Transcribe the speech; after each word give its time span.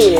Listen, 0.00 0.16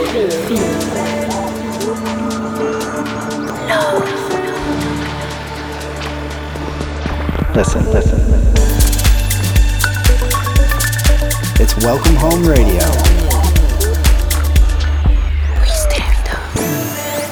listen. 7.91 8.21
It's 11.59 11.75
Welcome 11.83 12.17
Home 12.17 12.47
Radio. 12.47 12.83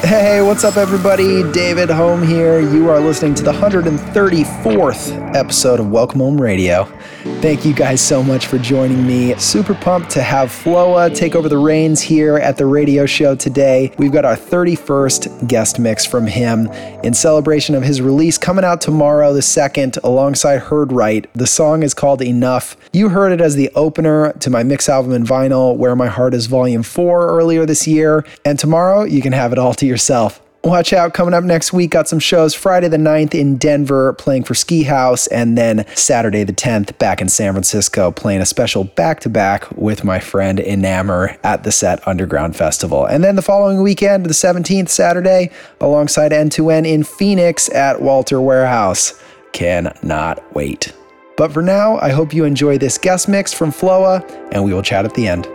Hey, 0.01 0.41
what's 0.41 0.63
up, 0.63 0.77
everybody? 0.77 1.43
David 1.51 1.91
Home 1.91 2.23
here. 2.23 2.59
You 2.59 2.89
are 2.89 2.99
listening 2.99 3.35
to 3.35 3.43
the 3.43 3.53
134th 3.53 5.35
episode 5.35 5.79
of 5.79 5.91
Welcome 5.91 6.21
Home 6.21 6.41
Radio. 6.41 6.91
Thank 7.41 7.65
you 7.65 7.73
guys 7.73 7.99
so 7.99 8.23
much 8.23 8.47
for 8.47 8.57
joining 8.57 9.05
me. 9.05 9.35
Super 9.35 9.73
pumped 9.73 10.09
to 10.11 10.21
have 10.21 10.53
Floa 10.53 11.09
take 11.09 11.35
over 11.35 11.49
the 11.49 11.57
reins 11.57 11.99
here 11.99 12.37
at 12.37 12.55
the 12.55 12.65
radio 12.65 13.05
show 13.05 13.35
today. 13.35 13.91
We've 13.97 14.13
got 14.13 14.23
our 14.23 14.37
31st 14.37 15.45
guest 15.45 15.79
mix 15.79 16.05
from 16.05 16.27
him 16.27 16.67
in 17.03 17.13
celebration 17.13 17.75
of 17.75 17.83
his 17.83 18.01
release 18.01 18.37
coming 18.37 18.63
out 18.63 18.79
tomorrow, 18.79 19.33
the 19.33 19.41
2nd, 19.41 20.01
alongside 20.01 20.59
Heard 20.59 20.93
Right. 20.93 21.29
The 21.33 21.47
song 21.47 21.83
is 21.83 21.93
called 21.93 22.21
Enough. 22.21 22.77
You 22.93 23.09
heard 23.09 23.33
it 23.33 23.41
as 23.41 23.55
the 23.55 23.69
opener 23.75 24.31
to 24.39 24.49
my 24.49 24.63
mix 24.63 24.87
album 24.87 25.11
in 25.11 25.25
vinyl, 25.25 25.75
Where 25.75 25.97
My 25.97 26.07
Heart 26.07 26.33
Is 26.33 26.45
Volume 26.45 26.83
4, 26.83 27.27
earlier 27.27 27.65
this 27.65 27.85
year. 27.85 28.23
And 28.45 28.57
tomorrow, 28.57 29.03
you 29.03 29.21
can 29.21 29.33
have 29.33 29.51
it 29.51 29.59
all 29.59 29.73
to 29.73 29.85
yourself. 29.85 30.41
Watch 30.61 30.91
out, 30.91 31.13
coming 31.13 31.33
up 31.33 31.45
next 31.45 31.71
week, 31.71 31.91
got 31.91 32.09
some 32.09 32.19
shows 32.19 32.53
Friday 32.53 32.89
the 32.89 32.97
9th 32.97 33.33
in 33.33 33.55
Denver 33.55 34.11
playing 34.13 34.43
for 34.43 34.53
Ski 34.53 34.83
House, 34.83 35.25
and 35.27 35.57
then 35.57 35.85
Saturday 35.95 36.43
the 36.43 36.51
10th 36.51 36.97
back 36.97 37.21
in 37.21 37.29
San 37.29 37.53
Francisco 37.53 38.11
playing 38.11 38.41
a 38.41 38.45
special 38.45 38.83
back 38.83 39.21
to 39.21 39.29
back 39.29 39.71
with 39.71 40.03
my 40.03 40.19
friend 40.19 40.59
Enamor 40.59 41.37
at 41.45 41.63
the 41.63 41.71
Set 41.71 42.05
Underground 42.05 42.57
Festival. 42.57 43.05
And 43.05 43.23
then 43.23 43.37
the 43.37 43.41
following 43.41 43.81
weekend, 43.81 44.25
the 44.25 44.33
17th, 44.33 44.89
Saturday, 44.89 45.49
alongside 45.79 46.33
N2N 46.33 46.85
in 46.85 47.03
Phoenix 47.03 47.69
at 47.69 48.01
Walter 48.01 48.41
Warehouse. 48.41 49.17
Cannot 49.53 50.53
wait. 50.53 50.93
But 51.37 51.53
for 51.53 51.61
now, 51.61 51.97
I 51.99 52.09
hope 52.09 52.33
you 52.33 52.43
enjoy 52.43 52.77
this 52.77 52.97
guest 52.97 53.29
mix 53.29 53.53
from 53.53 53.71
Floa, 53.71 54.25
and 54.51 54.65
we 54.65 54.73
will 54.73 54.83
chat 54.83 55.05
at 55.05 55.13
the 55.13 55.25
end. 55.25 55.47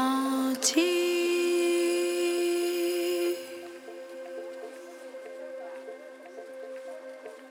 senti 0.00 0.90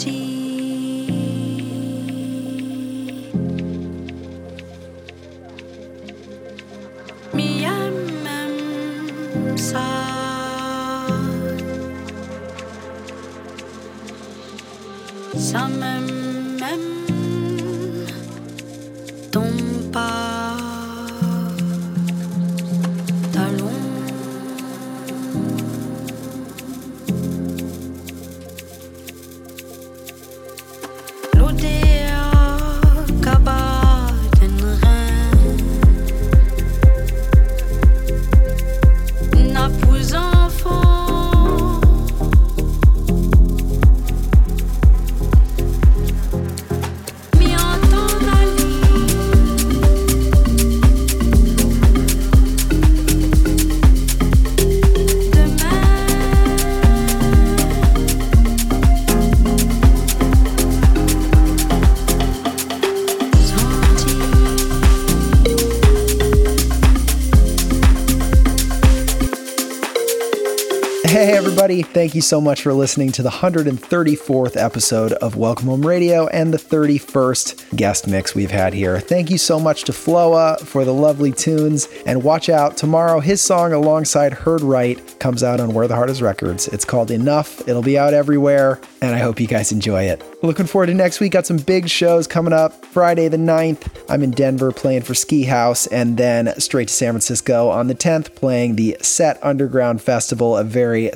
Thank 71.94 72.16
you 72.16 72.22
so 72.22 72.42
much 72.42 72.64
for 72.64 72.74
listening 72.74 73.12
to 73.12 73.22
the 73.22 73.30
134th 73.30 74.58
episode 74.58 75.14
of 75.14 75.36
Welcome 75.36 75.68
Home 75.68 75.86
Radio 75.86 76.26
and 76.26 76.52
the 76.52 76.58
31st 76.58 77.78
guest 77.78 78.08
mix 78.08 78.34
we've 78.34 78.50
had 78.50 78.74
here. 78.74 79.00
Thank 79.00 79.30
you 79.30 79.38
so 79.38 79.60
much 79.60 79.84
to 79.84 79.94
Floa 79.94 80.58
for 80.58 80.86
the 80.86 80.94
lovely 80.94 81.32
tunes. 81.32 81.88
And 82.08 82.24
watch 82.24 82.50
out, 82.50 82.78
tomorrow 82.78 83.20
his 83.20 83.42
song 83.42 83.74
alongside 83.74 84.34
Heard 84.34 84.62
Right 84.62 85.00
comes 85.20 85.44
out 85.44 85.60
on 85.60 85.76
Where 85.76 85.88
the 85.88 85.94
Heart 85.94 86.10
Is 86.10 86.20
Records. 86.20 86.68
It's 86.68 86.84
called 86.84 87.12
Enough. 87.12 87.68
It'll 87.68 87.84
be 87.84 88.00
out 88.00 88.16
everywhere, 88.16 88.82
and 89.00 89.14
I 89.14 89.20
hope 89.20 89.40
you 89.40 89.46
guys 89.46 89.72
enjoy 89.72 90.06
it. 90.06 90.24
Looking 90.44 90.66
forward 90.66 90.88
to 90.88 90.94
next 90.96 91.20
week. 91.20 91.32
Got 91.32 91.46
some 91.46 91.58
big 91.58 91.88
shows 91.88 92.26
coming 92.26 92.54
up. 92.54 92.86
Friday 92.88 93.30
the 93.30 93.38
9th, 93.38 93.88
I'm 94.10 94.24
in 94.24 94.32
Denver 94.32 94.72
playing 94.72 95.04
for 95.04 95.14
Ski 95.14 95.44
House, 95.44 95.88
and 95.88 96.18
then 96.18 96.60
straight 96.60 96.90
to 96.90 96.94
San 96.94 97.14
Francisco 97.14 97.70
on 97.70 97.88
the 97.88 97.96
10th, 97.96 98.36
playing 98.36 98.76
the 98.76 98.98
Set 99.00 99.40
Underground 99.42 100.02
Festival, 100.02 100.58
a 100.58 100.64
very 100.64 101.10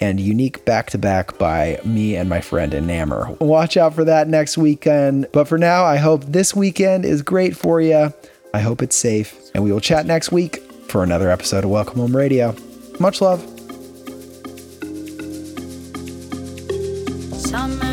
and 0.00 0.20
unique 0.20 0.64
back 0.64 0.90
to 0.90 0.98
back 0.98 1.38
by 1.38 1.80
me 1.84 2.16
and 2.16 2.28
my 2.28 2.40
friend 2.40 2.74
Enamour. 2.74 3.36
Watch 3.40 3.76
out 3.76 3.94
for 3.94 4.04
that 4.04 4.28
next 4.28 4.58
weekend. 4.58 5.26
But 5.32 5.48
for 5.48 5.58
now, 5.58 5.84
I 5.84 5.96
hope 5.96 6.24
this 6.24 6.54
weekend 6.54 7.04
is 7.04 7.22
great 7.22 7.56
for 7.56 7.80
you. 7.80 8.12
I 8.54 8.60
hope 8.60 8.82
it's 8.82 8.96
safe, 8.96 9.34
and 9.54 9.64
we 9.64 9.72
will 9.72 9.80
chat 9.80 10.06
next 10.06 10.30
week 10.32 10.58
for 10.88 11.02
another 11.02 11.30
episode 11.30 11.64
of 11.64 11.70
Welcome 11.70 11.98
Home 11.98 12.16
Radio. 12.16 12.54
Much 12.98 13.20
love. 13.20 13.40
Summer 17.34 17.91